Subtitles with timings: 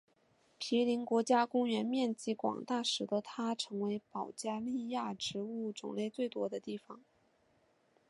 [0.57, 7.01] 皮林国家公园面积广大使得它成为保加利亚植物种类最多的地方。